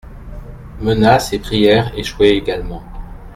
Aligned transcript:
Menaces 0.81 1.31
et 1.31 1.37
prières 1.37 1.95
échouaient 1.95 2.35
également. 2.35 2.81